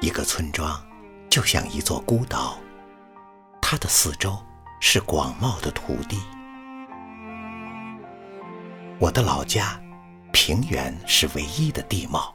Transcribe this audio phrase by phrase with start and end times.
[0.00, 0.82] 一个村庄
[1.28, 2.58] 就像一座孤岛，
[3.60, 4.42] 它的四周
[4.80, 6.18] 是广袤的土地。
[8.98, 9.78] 我的老家，
[10.32, 12.34] 平原是唯一的地貌。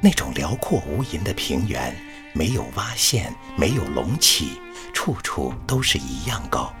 [0.00, 1.96] 那种辽阔无垠的平原，
[2.34, 4.60] 没有洼陷，没有隆起，
[4.92, 6.72] 处处都是一样高。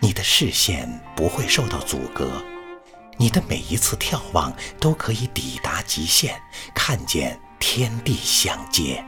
[0.00, 2.40] 你的视线不会受到阻隔，
[3.16, 6.40] 你的每一次眺望都可以抵达极限，
[6.72, 9.04] 看见天地相接。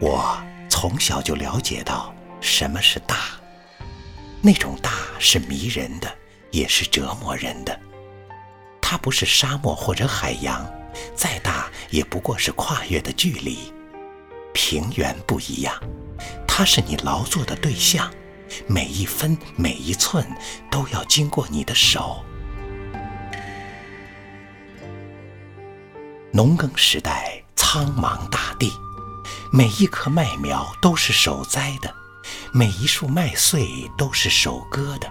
[0.00, 0.36] 我
[0.68, 3.16] 从小就了解到什么是大，
[4.42, 6.14] 那种大是迷人的，
[6.50, 7.78] 也是折磨人的。
[8.80, 10.64] 它不是沙漠或者海洋，
[11.14, 13.72] 再大也不过是跨越的距离。
[14.52, 15.74] 平原不一样，
[16.46, 18.10] 它是你劳作的对象，
[18.66, 20.26] 每一分每一寸
[20.70, 22.24] 都要经过你的手。
[26.36, 28.70] 农耕时代，苍茫大地，
[29.50, 31.94] 每一棵麦苗都是手栽的，
[32.52, 35.10] 每一束麦穗都是手割的，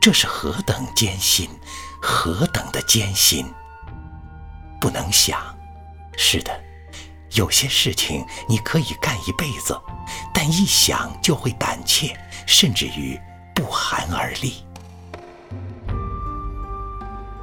[0.00, 1.46] 这是何等艰辛！
[2.00, 3.52] 何等的艰辛，
[4.80, 5.38] 不能想。
[6.16, 6.58] 是的，
[7.32, 9.78] 有些事情你可以干一辈子，
[10.32, 13.20] 但一想就会胆怯，甚至于
[13.54, 14.64] 不寒而栗。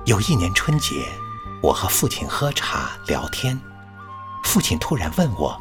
[0.07, 0.95] 有一年春节，
[1.61, 3.59] 我和父亲喝茶聊天，
[4.43, 5.59] 父亲突然问我：“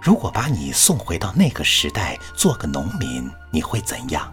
[0.00, 4.32] 如果把你送回到那个时代做个农民，你会怎样？”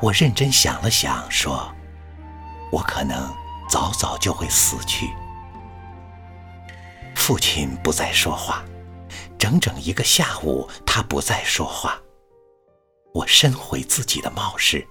[0.00, 1.72] 我认真想了想，说。
[2.72, 3.30] 我可能
[3.68, 5.10] 早早就会死去。
[7.14, 8.64] 父亲不再说话，
[9.38, 12.00] 整整一个下午，他不再说话。
[13.12, 14.84] 我深悔自己的冒失。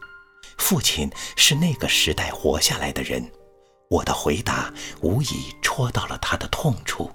[0.59, 3.31] 父亲是那个时代活下来的人，
[3.91, 7.11] 我的回答无疑戳到了他的痛处。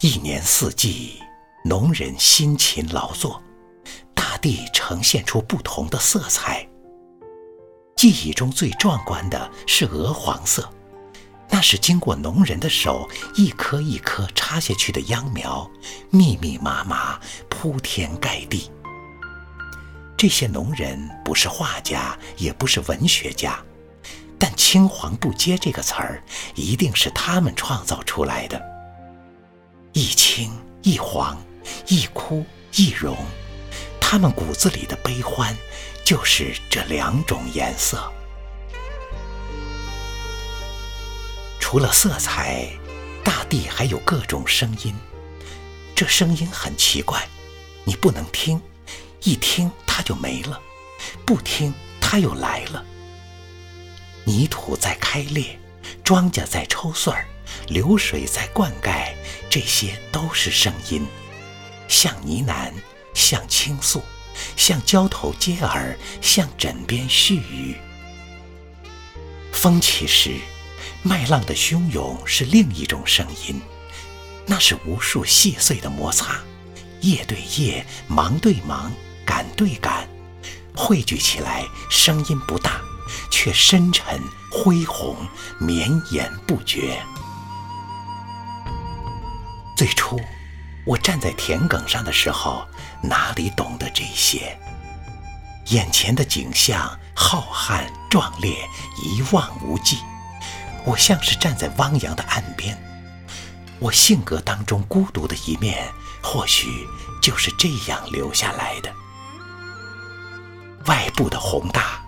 [0.00, 1.22] 一年四季，
[1.64, 3.40] 农人辛勤劳作，
[4.12, 6.68] 大地呈现出不同的色彩。
[7.94, 10.68] 记忆中最壮观的是鹅黄色，
[11.48, 15.70] 那是经过农人的手一颗一颗插下去的秧苗，
[16.10, 18.68] 密密麻麻铺天盖地。
[20.16, 23.62] 这些农人不是画家，也不是文学家，
[24.38, 26.22] 但“青黄不接”这个词儿
[26.54, 28.60] 一定是他们创造出来的。
[29.92, 30.50] 一青
[30.82, 31.36] 一黄，
[31.86, 32.44] 一枯
[32.74, 33.16] 一荣，
[34.00, 35.56] 他们骨子里的悲欢。
[36.04, 38.00] 就是这两种颜色。
[41.58, 42.70] 除了色彩，
[43.24, 44.94] 大地还有各种声音。
[45.96, 47.26] 这声音很奇怪，
[47.82, 48.62] 你不能听，
[49.24, 50.60] 一听它就没了，
[51.24, 52.84] 不听它又来了。
[54.26, 55.58] 泥土在开裂，
[56.04, 57.26] 庄稼在抽穗儿，
[57.68, 59.14] 流水在灌溉，
[59.48, 61.06] 这些都是声音，
[61.88, 62.70] 像呢喃，
[63.14, 64.02] 像倾诉。
[64.54, 67.78] 像交头接耳，像枕边絮语。
[69.50, 70.36] 风起时，
[71.02, 73.62] 麦浪的汹涌是另一种声音，
[74.44, 76.42] 那是无数细碎的摩擦，
[77.00, 78.92] 叶对叶，芒对芒，
[79.36, 80.08] 反对感，
[80.74, 82.80] 汇聚起来，声音不大，
[83.30, 84.18] 却深沉
[84.50, 85.14] 恢宏，
[85.60, 86.98] 绵延不绝。
[89.76, 90.18] 最初。
[90.86, 92.66] 我站在田埂上的时候，
[93.02, 94.58] 哪里懂得这些？
[95.66, 98.56] 眼前的景象浩瀚壮烈，
[99.04, 99.98] 一望无际。
[100.86, 102.74] 我像是站在汪洋的岸边。
[103.80, 105.92] 我性格当中孤独的一面，
[106.22, 106.88] 或许
[107.20, 108.90] 就是这样留下来的。
[110.86, 112.00] 外部的宏大，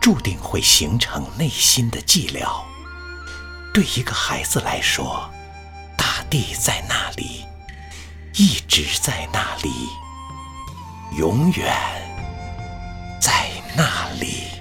[0.00, 2.62] 注定会形成内心的寂寥。
[3.72, 5.30] 对一个孩子来说，
[5.96, 7.44] 大地在那里。
[8.36, 9.70] 一直在那里，
[11.16, 11.72] 永远
[13.20, 14.53] 在那里。